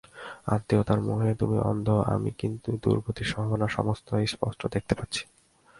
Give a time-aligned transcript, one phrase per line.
[0.47, 5.21] আত্মীয়তার মোহে তুমি অন্ধ, আমি কিন্তু দুর্গতির সম্ভাবনা সমস্তই স্পষ্ট দেখতে পাচ্ছি।